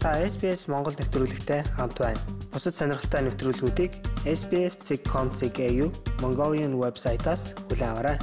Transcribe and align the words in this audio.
Та 0.00 0.16
SBS 0.16 0.64
Монгол 0.64 0.96
нэвтрүүлэгтэй 0.96 1.60
хамт 1.76 2.00
байна. 2.00 2.16
Бусад 2.48 2.72
сонирхолтой 2.72 3.20
нэвтрүүлгүүдийг 3.20 3.92
SBS.com.cg 4.24 5.60
Mongolian 6.24 6.72
вебсайтаас 6.80 7.52
хүлээн 7.68 7.92
аваарай. 7.92 8.16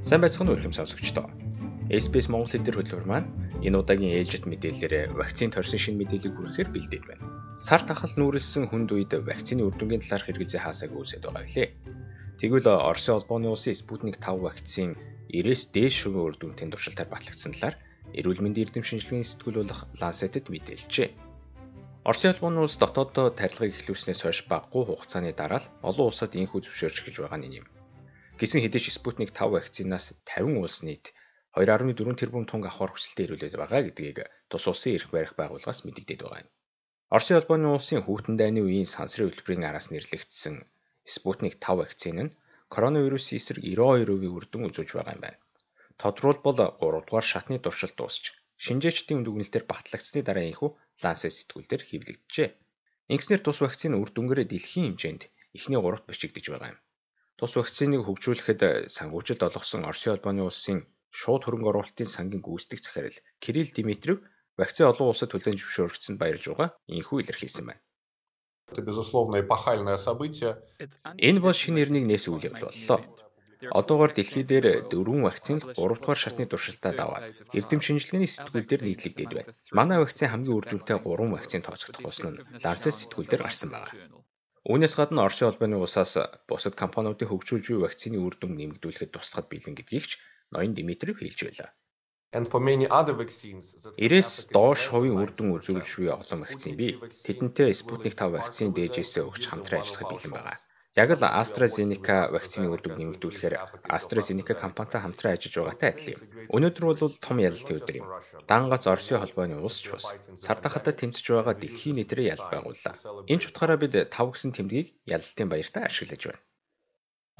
Сайн 0.00 0.24
байцгаана 0.24 0.56
уу 0.56 0.60
хэм 0.64 0.72
сонсогчдоо. 0.72 1.28
SBS 1.92 2.32
Монгол 2.32 2.48
хэл 2.48 2.64
дээр 2.64 2.80
хөтөлбөр 2.80 3.04
маань 3.04 3.28
энэ 3.60 3.76
удаагийн 3.76 4.16
ээлжит 4.16 4.48
мэдээллээр 4.48 5.12
вакцины 5.12 5.52
торсон 5.52 5.76
шинэ 5.76 6.00
мэдээллийг 6.00 6.40
хүргэхээр 6.40 6.72
бэлдээд 6.72 7.04
байна. 7.04 7.28
Сар 7.60 7.84
тахал 7.84 8.16
нүүрэлсэн 8.16 8.72
хүнд 8.72 8.96
үед 8.96 9.12
вакцины 9.28 9.60
үр 9.60 9.76
дүнгийн 9.76 10.00
талаарх 10.00 10.32
хэрэгцээ 10.32 10.64
хаасаагүй 10.64 11.04
үсэд 11.04 11.28
байгаа 11.28 11.44
билээ. 11.44 11.68
Тэгвэл 12.34 12.66
Оросын 12.66 13.14
холбооны 13.14 13.48
улсын 13.54 13.78
Спутник 13.78 14.18
5 14.18 14.42
вакцины 14.42 14.98
90-с 15.30 15.70
дээш 15.70 15.96
хувийн 16.02 16.26
үр 16.26 16.34
дүнтэй 16.34 16.66
туршилтаар 16.66 17.06
батлагдсан 17.06 17.54
талаар 17.54 17.78
эрүүл 18.18 18.42
мэндийн 18.42 18.66
эрдэм 18.66 18.82
шинжилгээний 18.82 19.28
сэтгүүл 19.30 19.62
болох 19.62 19.80
Lancet-д 20.02 20.50
мэдээлжээ. 20.50 21.08
Оросын 22.02 22.34
холбооны 22.34 22.58
улс 22.66 22.76
дотооддоо 22.82 23.30
тарилгыг 23.38 23.78
эхлүүлснээс 23.78 24.20
хойш 24.26 24.38
багагүй 24.50 24.82
хугацааны 24.82 25.30
дараа 25.30 25.62
л 25.62 25.70
олон 25.88 26.06
улсад 26.10 26.34
инхүү 26.34 26.60
зөвшөөрч 26.66 26.98
гэж 27.06 27.14
байгаа 27.22 27.38
нь 27.38 27.62
юм. 27.62 27.66
Гисэн 28.38 28.60
хэдэж 28.66 28.84
Спутник 28.98 29.30
5 29.30 29.54
вакцинаас 29.54 30.06
50 30.26 30.58
улс 30.58 30.82
нийт 30.82 31.14
2.4 31.54 32.18
тэрбум 32.18 32.44
тонн 32.50 32.66
авахар 32.66 32.90
хүсэлтэд 32.98 33.24
ирүүлээд 33.30 33.62
байгаа 33.62 33.82
гэдгийг 33.86 34.18
тус 34.50 34.66
улсын 34.66 34.98
эрх 34.98 35.08
барих 35.14 35.38
байгууллагаас 35.38 35.86
мэдэгдээд 35.86 36.20
байгаа 36.26 36.42
юм. 36.42 36.50
Оросын 37.14 37.38
холбооны 37.38 37.68
улсын 37.78 38.02
хүйтэн 38.02 38.34
дайны 38.34 38.60
үеийн 38.66 38.90
сансрын 38.90 39.30
хөтөлбөрийн 39.30 39.70
араас 39.70 39.94
нэрлэгдсэн 39.94 40.66
Спутник 41.04 41.54
5 41.60 41.80
вакцины 41.80 42.22
нь 42.24 42.34
коронавирусын 42.74 43.36
эсрэг 43.38 43.62
92%-ийн 43.64 44.34
үр 44.36 44.44
дүн 44.48 44.66
үзүүлж 44.68 44.90
байгаа 44.94 45.14
юм 45.16 45.22
байна. 45.24 45.38
Тодорхойлбол 46.00 46.58
3 46.80 47.06
дугаар 47.06 47.26
шатны 47.32 47.56
туршилт 47.60 47.96
дуусч 47.98 48.24
шинжээчдийн 48.64 49.20
дүгнэлтээр 49.24 49.64
батлагдсны 49.68 50.20
дараа 50.24 50.44
энэхүү 50.48 50.70
Lancet 51.02 51.34
сэтгүүлдэр 51.36 51.82
хэвлэгдэжээ. 51.86 52.48
Ингэснээр 53.12 53.42
тус 53.44 53.58
вакцины 53.60 53.96
үр 54.00 54.10
дүнгээрээ 54.12 54.46
дэлхийн 54.48 54.86
хэмжээнд 54.96 55.22
эхний 55.56 55.80
гуравт 55.82 56.08
бичигдэж 56.08 56.44
байгаа 56.50 56.70
юм. 56.72 56.78
Тус 57.38 57.52
вакциныг 57.58 58.02
хөгжүүлэхэд 58.04 58.60
сангуужилт 58.96 59.42
олгосон 59.46 59.82
Оросын 59.88 60.12
холбооны 60.12 60.42
улсын 60.48 60.78
шууд 61.18 61.42
хөрөнгө 61.44 61.70
оруулалтын 61.70 62.08
сангийн 62.14 62.42
гүйцэтгэх 62.46 62.80
захирал 62.82 63.18
Кирилл 63.42 63.70
Димитрев 63.76 64.18
вакцины 64.60 64.88
олон 64.90 65.10
улсад 65.10 65.30
хүлээн 65.30 65.58
зөвшөөрөгдсөнд 65.58 66.18
баярлж 66.20 66.44
байгаа 66.48 66.68
энэхүү 66.92 67.16
илэрхийлсэн 67.20 67.64
байна. 67.68 67.82
Энэ 71.28 71.40
бол 71.44 71.56
шинэ 71.60 71.78
үйл 71.84 72.46
явдал 72.48 72.70
боллоо. 72.70 73.00
Одоогоор 73.78 74.12
дэлхий 74.12 74.44
дээр 74.44 74.66
дөрвөн 74.90 75.22
вакцин 75.24 75.58
3 75.60 75.76
дугаар 75.76 76.18
шатны 76.20 76.44
туршилтад 76.44 76.98
аваад 77.00 77.24
эрдэм 77.58 77.80
шинжилгээний 77.80 78.30
сэтгүүлдэр 78.32 78.80
нийтлэгдээд 78.84 79.32
байна. 79.34 79.54
Манай 79.78 79.98
вакцин 80.00 80.28
хамгийн 80.28 80.56
үр 80.58 80.66
дүнтэй 80.68 80.98
3 81.00 81.34
вакцин 81.36 81.62
тооцогдох 81.64 82.02
болсон 82.04 82.26
нь 82.34 82.40
Lancet 82.64 82.94
сэтгүүлдэр 82.98 83.42
гарсан 83.44 83.70
байна. 83.72 83.88
Үүнээс 84.68 84.94
гадна 84.96 85.24
Оросын 85.24 85.48
холбооны 85.48 85.76
улсаас 85.76 86.12
бусад 86.48 86.74
компаниудын 86.82 87.28
хөгжүүлж 87.28 87.66
буй 87.68 87.80
вакцины 87.84 88.18
үр 88.20 88.34
дүн 88.40 88.52
нэмэгдүүлэхэд 88.56 89.12
туслахад 89.12 89.48
бэлэн 89.52 89.76
гэдгийг 89.76 90.04
ч 90.08 90.12
ноён 90.52 90.72
Димитрев 90.76 91.16
хэлж 91.20 91.40
байлаа. 91.44 91.70
90-с 92.34 94.32
доош 94.54 94.80
хувийн 94.90 95.18
үр 95.22 95.30
дүн 95.30 95.54
үзүүлж 95.56 95.90
буй 95.98 96.10
олон 96.10 96.40
вакцин 96.42 96.74
бий. 96.80 96.92
Тэдэнтэй 97.26 97.70
Sputnik 97.78 98.14
5 98.18 98.34
вакцины 98.34 98.74
дээжээс 98.74 99.22
өгч 99.22 99.42
хамтран 99.46 99.82
ажиллахад 99.86 100.10
бэлэн 100.10 100.34
байгаа. 100.34 100.58
Яг 100.94 101.10
л 101.10 101.26
AstraZeneca 101.26 102.16
вакцины 102.34 102.66
үр 102.70 102.78
дүн 102.82 102.94
нэмэгдүүлэхээр 102.98 103.54
AstraZeneca 103.96 104.54
компанитай 104.54 105.00
хамтран 105.02 105.34
ажиллаж 105.34 105.54
байгаатай 105.58 105.90
адил 105.90 106.14
юм. 106.14 106.20
Өнөөдөр 106.54 106.84
бол 106.86 107.14
том 107.26 107.36
ялалтын 107.42 107.78
өдөр 107.82 107.96
юм. 107.98 108.06
Дангац 108.50 108.84
Оросын 108.86 109.18
холбооны 109.18 109.58
улс 109.58 109.78
ч 109.82 109.90
бас 109.90 110.14
сар 110.38 110.58
дахадад 110.62 110.98
тэмцэж 110.98 111.26
байгаа 111.34 111.54
дэлхийн 111.58 111.98
нийтрээ 111.98 112.30
ялал 112.34 112.50
байгууллаа. 112.50 112.94
Энэ 113.30 113.42
ч 113.42 113.44
утгаараа 113.50 113.78
бид 113.82 113.94
5 114.06 114.34
гэсэн 114.34 114.50
тэмдгийг 114.54 114.88
ялалтын 115.14 115.50
баяртаа 115.50 115.82
ашиглаж 115.90 116.22
байна. 116.30 116.42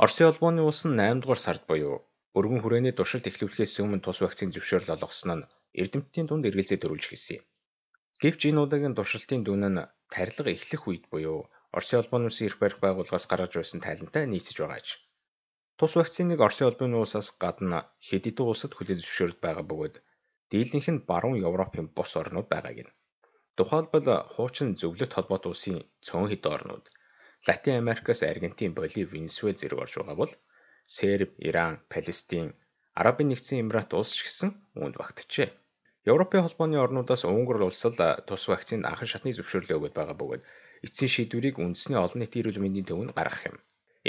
Оросын 0.02 0.26
холбооны 0.26 0.62
улс 0.66 0.82
нь 0.86 0.98
8 0.98 1.22
дугаар 1.22 1.38
сард 1.38 1.62
буюу 1.70 2.02
өргөн 2.38 2.60
хүрээний 2.62 2.94
туршилт 2.96 3.28
эхлүүлэхээс 3.30 3.74
өмнө 3.82 4.04
тус 4.04 4.18
вакцины 4.24 4.52
зөвшөөрөл 4.54 4.94
олгосон 4.94 5.30
нь 5.38 5.48
эрдэмтдийн 5.80 6.26
дунд 6.28 6.44
эргэлзээ 6.48 6.78
төрүүлж 6.80 7.04
гисэн 7.10 7.36
юм. 7.38 7.44
Гэвч 8.22 8.40
энэ 8.48 8.62
удаагийн 8.64 8.96
туршилтын 8.96 9.42
дүн 9.44 9.64
нь 9.74 9.88
тарилга 10.14 10.50
эхлэх 10.56 10.82
үед 10.88 11.04
буюу 11.12 11.40
Оросын 11.76 11.98
холбооны 11.98 12.26
улсын 12.30 12.46
эрх 12.48 12.58
барих 12.62 12.78
байгууллагаас 12.82 13.26
гаргаж 13.30 13.52
байсан 13.56 13.80
тайлантай 13.82 14.24
нийцэж 14.30 14.56
байгаа 14.62 14.82
ч. 14.86 14.88
Тус 15.78 15.92
вакциныг 15.98 16.40
Оросын 16.46 16.66
холбооны 16.66 16.96
улсаас 17.02 17.28
гадна 17.42 17.78
хэд 18.06 18.24
хэдэн 18.26 18.46
улсад 18.50 18.72
хүлээж 18.74 19.00
зөвшөөрөд 19.02 19.38
байгаа 19.42 19.64
бөгөөд 19.70 19.94
дийлэнх 20.50 20.88
нь 20.94 21.04
баруун 21.10 21.42
Европын 21.48 21.86
бус 21.96 22.12
орнууд 22.20 22.48
байгааг 22.50 22.78
нь. 22.86 22.94
Тухайлбал 23.56 24.08
хуучин 24.34 24.68
зөвлөлт 24.80 25.12
холбоот 25.14 25.44
улсын 25.50 25.76
цөөн 26.06 26.28
хэд 26.30 26.44
орнууд 26.54 26.84
Латин 27.46 27.74
Америкаас 27.82 28.20
Аргентин, 28.22 28.70
Боливи, 28.78 29.10
Венесуэл 29.12 29.58
зэрэг 29.58 29.82
орж 29.84 29.92
байгаа 29.98 30.16
бол 30.22 30.32
Серб, 30.86 31.30
Иран, 31.38 31.80
Палестин, 31.88 32.54
Арабын 32.94 33.28
нэгдсэн 33.32 33.60
Эмират 33.60 33.90
улс 33.98 34.14
ч 34.14 34.28
гэсэн 34.28 34.50
үүнд 34.78 34.94
багтжээ. 35.00 35.50
Европын 36.12 36.44
холбооны 36.44 36.76
орнуудаас 36.78 37.24
Унгар 37.24 37.64
улс 37.64 37.82
л 37.88 37.96
тус 38.28 38.44
вакцинд 38.52 38.84
анхан 38.84 39.08
шатны 39.08 39.32
зөвшөөрлөө 39.34 39.76
өгöd 39.78 39.94
байгаа 39.96 40.16
бөгөөд 40.20 40.42
эцсийн 40.84 41.10
шийдвэрийг 41.14 41.56
үндэсний 41.58 41.98
олон 41.98 42.20
нийтийн 42.20 42.42
эрүүл 42.44 42.62
мэндийн 42.62 42.88
төвөнд 42.88 43.16
гаргах 43.16 43.42
юм. 43.50 43.56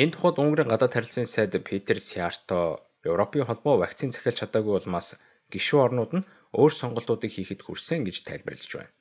Энэ 0.01 0.13
тухайд 0.13 0.37
Унгарын 0.43 0.71
гадаад 0.71 0.93
харилцааны 0.93 1.29
сайд 1.31 1.55
Петер 1.63 1.99
Сиарто 2.03 2.83
Европын 3.07 3.47
холбоо 3.47 3.79
вакцин 3.79 4.11
захиалж 4.11 4.43
чадаагүй 4.43 4.73
улмаас 4.75 5.15
гишүүн 5.53 5.83
орнууд 5.87 6.11
нь 6.19 6.27
өөр 6.59 6.73
сонголтуудыг 6.75 7.31
хийхэд 7.31 7.61
хүрсэн 7.63 8.03
гэж 8.03 8.27
тайлбарлаж 8.27 8.71
байна. 8.75 8.91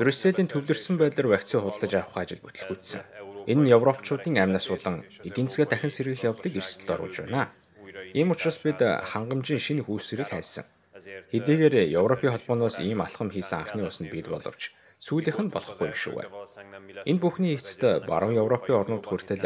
Брюсселийн 0.00 0.48
төвлөрсөн 0.48 0.96
байдлаар 0.96 1.28
вакцин 1.36 1.60
худалдаж 1.60 1.92
авах 2.00 2.16
ажил 2.16 2.40
бүтлгүүцсэн. 2.40 3.04
Энэ 3.50 3.62
нь 3.62 3.72
европчуудын 3.76 4.36
амнаас 4.44 4.66
болон 4.72 4.96
эдийн 5.28 5.48
засгаа 5.48 5.68
дахин 5.70 5.92
сэргийх 5.94 6.26
явдлыг 6.30 6.54
эрсдэлд 6.60 6.94
оруулж 6.94 7.16
байна. 7.20 7.42
Ийм 8.18 8.28
учраас 8.34 8.58
бид 8.66 8.80
хангамжийн 9.10 9.62
шинэ 9.66 9.82
хүүсрийг 9.84 10.28
хайсан. 10.30 10.64
Хэдийгээр 11.32 11.74
Европын 12.00 12.32
холбооноос 12.32 12.76
ийм 12.88 13.00
алхам 13.06 13.28
хийсэн 13.30 13.58
анхны 13.60 13.82
ус 13.86 13.98
нь 14.00 14.12
бид 14.14 14.26
боловч 14.32 14.62
сүүлийнх 15.06 15.40
нь 15.44 15.52
болохгүй 15.54 15.92
шүү. 16.02 16.20
Энэ 17.10 17.22
бүхний 17.22 17.52
эцэст 17.56 17.82
баруун 18.10 18.40
Европын 18.42 18.78
орнууд 18.80 19.04
хүртэл 19.06 19.44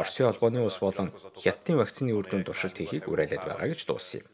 Оросын 0.00 0.26
холбооны 0.28 0.60
улс 0.62 0.78
болон 0.84 1.08
Хятадын 1.42 1.80
вакцины 1.80 2.12
үр 2.14 2.26
дүн 2.28 2.42
туршилт 2.46 2.78
хийхийг 2.78 3.04
уриалаад 3.10 3.42
байгаа 3.46 3.68
гэж 3.70 3.80
дууссан 3.84 4.20
юм. 4.22 4.26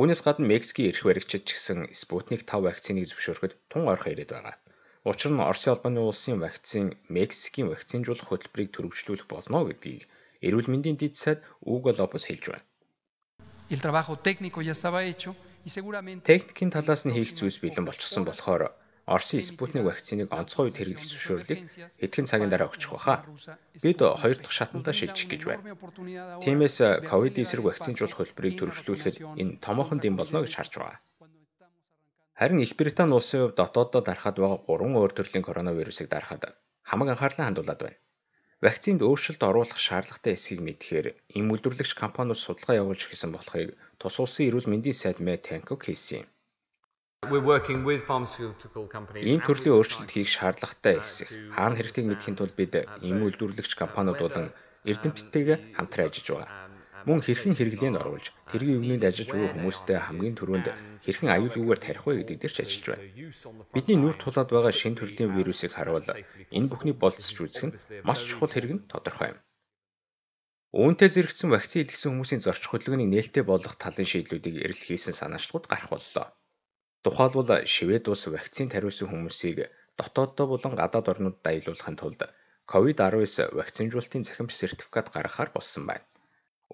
Үүнээс 0.00 0.20
гадна 0.26 0.50
Мексикийн 0.50 0.90
эрх 0.90 1.02
баригчид 1.06 1.42
ч 1.46 1.50
гэсэн 1.54 1.78
Sputnik 2.00 2.42
5 2.50 2.66
вакциныг 2.66 3.06
зөвшөөрөхөд 3.06 3.52
тун 3.70 3.84
ойрхон 3.92 4.12
ирээд 4.12 4.30
байгаа. 4.34 4.54
Учир 5.02 5.32
нь 5.32 5.40
Оросын 5.40 5.72
холбооны 5.72 6.00
улсын 6.04 6.36
вакцин 6.44 6.92
Мексикийн 7.08 7.72
вакцинжуулах 7.72 8.28
хөтөлбөрийг 8.28 8.68
төрөвчлүүлэх 8.76 9.26
болно 9.32 9.64
гэдгийг 9.64 10.04
эрүүл 10.44 10.68
мэндийн 10.68 11.00
дэд 11.00 11.14
сайд 11.16 11.40
Уго 11.64 11.96
Лопес 11.96 12.28
хэлж 12.28 12.44
байна. 12.52 12.66
Техникийн 16.28 16.70
талаас 16.76 17.02
нь 17.08 17.14
хийх 17.16 17.32
зүйлс 17.32 17.58
бэлэн 17.64 17.88
болчихсон 17.88 18.24
болохоор 18.28 18.76
Оросын 19.08 19.40
Спутник 19.40 19.88
вакциныг 19.88 20.28
онцгой 20.28 20.68
үед 20.68 20.76
хэрэглэх 20.76 21.08
зөвшөөрлийг 21.08 21.60
хэдхэн 21.96 22.28
цагийн 22.28 22.52
дараа 22.52 22.68
өгчих 22.68 22.92
баха. 22.92 23.24
Бид 23.80 23.98
хоёр 24.04 24.36
дахь 24.36 24.52
шатандаа 24.52 24.92
шилжих 24.92 25.28
гэж 25.32 25.42
байна. 25.48 25.64
Тиймээс 26.44 26.76
ковид 27.08 27.40
эсрэг 27.40 27.64
вакцинжуулах 27.64 28.20
хөтөлбөрийг 28.20 28.56
төрөвчлүүлэхэд 28.60 29.16
энэ 29.40 29.58
томоохон 29.64 29.98
дэм 30.04 30.14
болно 30.20 30.44
гэж 30.44 30.54
харж 30.60 30.72
байгаа. 30.76 31.00
Харин 32.40 32.60
Их 32.64 32.74
Британи 32.74 33.12
улсын 33.12 33.40
хувьд 33.40 33.56
дотооддоо 33.60 34.00
дарахад 34.00 34.36
байгаа 34.40 34.64
гурван 34.64 34.96
өөр 34.96 35.12
төрлийн 35.12 35.44
коронавирусыг 35.44 36.08
дарахад 36.08 36.42
хамаг 36.88 37.08
анхаарлаа 37.12 37.46
хандуулад 37.46 37.80
байна. 37.84 38.00
Вакцинд 38.64 39.00
өөрчлөлт 39.04 39.42
оруулах 39.44 39.76
шаардлагатай 39.76 40.32
эсхийг 40.40 40.60
мэдхээр 40.64 41.06
эм 41.36 41.46
үйлдвэрлэгч 41.52 41.92
компаниуд 42.02 42.40
судалгаа 42.40 42.80
явуулж 42.80 43.02
ирсэн 43.12 43.30
болохыг 43.36 43.76
тус 44.00 44.16
улсын 44.24 44.48
эрүүл 44.48 44.72
мэндийн 44.72 44.96
сайд 44.96 45.18
Мэтт 45.20 45.52
Хэнкок 45.52 45.84
хэлсэн 45.84 46.24
юм. 46.24 46.28
Ийм 49.28 49.40
төрлийн 49.44 49.76
өөрчлөлт 49.76 50.10
хийх 50.12 50.28
шаардлагатай 50.32 50.96
эсэх 51.04 51.28
хаана 51.52 51.76
хэрэгтэйг 51.76 52.06
мэдхийн 52.08 52.36
тулд 52.40 52.56
бид 52.56 52.72
эм 53.04 53.20
үйлдвэрлэгч 53.20 53.72
компаниуд 53.76 54.16
болон 54.16 54.48
эрдэмтдтэйгээ 54.88 55.76
хамтран 55.76 56.08
ажиллаж 56.08 56.28
байгаа. 56.32 56.59
Мөн 57.08 57.20
хэрхэн 57.24 57.54
хэрэглээнд 57.56 58.00
оруулж 58.00 58.26
тэргийн 58.50 58.80
өмнөд 58.80 59.04
ажиллаж 59.08 59.30
буй 59.32 59.48
хүмүүстэй 59.52 59.98
хамгийн 60.00 60.36
түрүүнд 60.36 60.66
хэрхэн 61.04 61.32
аюулгүйгээр 61.34 61.80
тарих 61.82 62.04
вэ 62.04 62.12
гэдэг 62.20 62.36
дээр 62.40 62.54
ч 62.54 62.58
ажиллаж 62.60 62.86
байна. 62.90 63.04
Бидний 63.74 63.98
нүр 64.00 64.16
тулаад 64.20 64.48
байгаа 64.52 64.74
шинэ 64.76 64.98
төрлийн 64.98 65.30
вирусыг 65.36 65.72
харуул 65.74 66.08
энэ 66.56 66.70
бүхний 66.70 66.96
болцсож 66.96 67.38
үзэх 67.40 67.64
нь 67.68 67.76
маш 68.08 68.20
чухал 68.28 68.52
хэрэг 68.52 68.72
нь 68.76 68.84
тодорхой 68.92 69.28
юм. 69.32 69.38
Үүнтэй 70.70 71.08
зэрэгцсэн 71.10 71.48
вакцины 71.50 71.82
илгэсэн 71.82 72.10
хүмүүсийн 72.14 72.44
зорчих 72.46 72.70
хөдөлгөөнийг 72.70 73.10
нээлттэй 73.10 73.44
болгох 73.48 73.74
талын 73.74 74.06
шийдлүүдийг 74.06 74.56
эрэлх 74.64 74.84
хийсэн 74.86 75.14
санаачлалууд 75.18 75.66
гарах 75.66 75.90
боллоо. 75.90 76.26
Тухайлбал 77.02 77.50
Швед 77.74 78.04
улс 78.12 78.24
вакцинд 78.30 78.70
хариулсан 78.72 79.08
хүмүүсийг 79.10 79.58
дотооддоо 79.98 80.46
болон 80.52 80.72
гадаад 80.80 81.06
орнуудад 81.12 81.46
аялуулахын 81.50 81.96
тулд 81.98 82.20
COVID-19 82.70 83.58
вакцинжуулалтын 83.58 84.22
захимж 84.28 84.52
сертификат 84.54 85.06
гаргахаар 85.10 85.50
болсон 85.56 85.82
байна. 85.90 86.06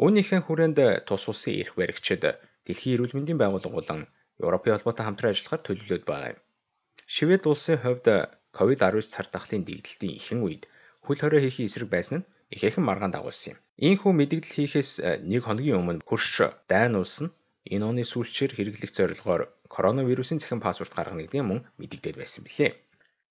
Үүнийхэн 0.04 0.43
хүрээнд 0.44 0.78
тус 1.08 1.25
улсын 1.31 1.54
эрх 1.60 1.75
баригчид 1.81 2.22
Дэлхийн 2.66 2.94
эрүүл 2.98 3.14
мэндийн 3.14 3.38
байгууллага 3.40 3.78
болон 3.78 4.00
Европын 4.43 4.75
холбоотой 4.75 5.04
хамтран 5.06 5.31
ажиллахаар 5.32 5.62
төлөвлөд 5.64 6.04
байгаа 6.06 6.31
юм. 6.34 6.40
Швед 7.14 7.43
улсын 7.46 7.78
хувьд 7.78 8.06
COVID-19 8.56 9.14
цар 9.14 9.26
тахлын 9.31 9.62
дэгдэлтийн 9.64 10.19
ихэнх 10.19 10.44
үед 10.46 10.62
хөл 11.06 11.20
хорой 11.22 11.40
хийхин 11.43 11.69
эсрэг 11.70 11.88
байсан 11.94 12.19
нь 12.19 12.28
ихээхэн 12.54 12.84
маргаан 12.87 13.14
дагуулсан 13.14 13.54
юм. 13.54 13.58
Ийхүү 13.88 14.12
мэдээлэл 14.19 14.56
хийхээс 14.56 14.90
нэг 15.31 15.43
хоногийн 15.46 15.78
өмнө 15.81 16.02
хурш 16.08 16.42
дайн 16.70 16.99
улс 16.99 17.16
нь 17.22 17.34
энэ 17.75 17.87
оны 17.90 18.02
сүүлчээр 18.02 18.52
хэрэглэх 18.54 18.92
зорилгоор 18.99 19.42
коронавирусын 19.75 20.42
цахим 20.42 20.60
паспорт 20.66 20.92
гаргана 20.99 21.22
гэдгийг 21.22 21.46
мөн 21.46 21.60
мэдэгдээд 21.78 22.16
байсан 22.19 22.42
билээ. 22.42 22.72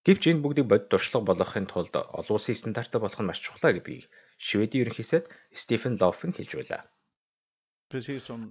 Гэвч 0.05 0.23
энэ 0.31 0.43
бүгдийг 0.43 0.67
бодит 0.71 0.87
туршлага 0.91 1.27
болгохын 1.27 1.67
тулд 1.67 1.93
олон 2.19 2.35
улсын 2.37 2.55
стандартаа 2.55 2.99
болох 3.03 3.19
нь 3.19 3.27
маш 3.27 3.39
чухал 3.43 3.75
гэдгийг 3.75 4.07
Шведийн 4.37 4.83
ерөнхий 4.85 5.07
сайд 5.07 5.25
Стефен 5.51 5.95
Лофен 6.01 6.31
хэлж 6.35 6.53
байлаа. 6.55 6.83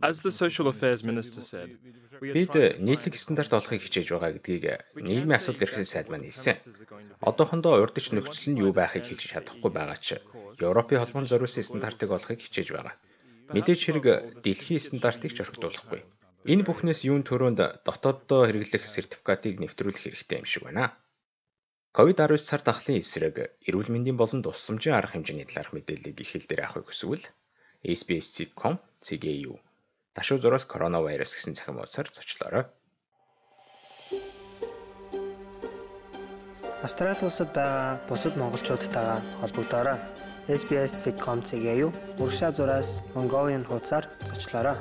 As 0.00 0.22
the 0.22 0.30
social 0.30 0.68
affairs 0.68 1.02
minister 1.02 1.42
said, 1.42 1.68
бид 2.22 2.54
нийтлэг 2.78 3.18
стандарт 3.18 3.52
олохыг 3.52 3.82
хичээж 3.82 4.08
байгаа 4.14 4.32
гэдгийг 4.38 4.64
нийгмийн 4.94 5.36
асуудал 5.36 5.66
эрхлэн 5.66 5.84
сайд 5.90 6.06
маань 6.08 6.24
хэлсэн. 6.30 6.56
Одоохондоо 7.18 7.82
урдч 7.82 8.14
нөхцөл 8.14 8.54
нь 8.54 8.62
юу 8.64 8.72
байхыг 8.72 9.04
хэлж 9.04 9.34
чадахгүй 9.34 9.70
байгаа 9.74 9.98
ч 9.98 10.22
Европын 10.62 11.02
холбоонд 11.02 11.28
зориулсан 11.28 11.66
стандартыг 11.66 12.10
олохыг 12.14 12.40
хичээж 12.46 12.68
байгаа. 12.72 12.94
Мэдээж 13.50 13.80
хэрэг 13.84 14.06
дэлхийн 14.44 14.80
стандартыг 14.86 15.34
ч 15.34 15.42
орхитуулахгүй. 15.42 16.00
Энэ 16.52 16.62
бүхнээс 16.64 17.00
юун 17.10 17.26
төрөнд 17.26 17.60
дотооддоо 17.88 18.46
хэрэглэх 18.46 18.86
сертификатыг 18.86 19.58
нэвтрүүлэх 19.58 20.04
хэрэгтэй 20.04 20.38
юм 20.40 20.46
шиг 20.46 20.62
байна. 20.64 20.94
COVID-19 21.94 22.42
цар 22.42 22.58
тахлын 22.58 22.98
эсрэг 22.98 23.54
эрүүл 23.70 23.86
мэндийн 23.94 24.18
болон 24.18 24.42
тусламжийн 24.42 24.98
арга 24.98 25.14
хэмжээний 25.14 25.46
талаарх 25.46 25.70
мэдээллийг 25.78 26.18
их 26.18 26.30
хэл 26.34 26.48
дээр 26.50 26.66
авахыг 26.66 26.90
хүсвэл 26.90 27.30
SBS.com 27.86 28.82
CGU 28.98 29.62
Ташуу 30.10 30.42
зураас 30.42 30.66
коронавирус 30.66 31.38
гэсэн 31.38 31.54
цахим 31.54 31.78
хуудасаар 31.78 32.10
зочлоорой. 32.10 32.64
Австрали 36.82 37.14
улсад 37.22 37.54
байгаа 37.54 38.02
бусад 38.10 38.34
монголчуудтайгаа 38.42 39.22
холбогдоорой. 39.38 39.98
SBS.com 40.50 41.46
CGU 41.46 41.94
урагшаа 42.18 42.50
зураас 42.50 42.98
Mongolian 43.14 43.62
хуудасаар 43.70 44.10
зочлоорой. 44.26 44.74